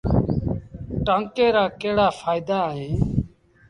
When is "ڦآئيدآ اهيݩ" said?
2.17-2.93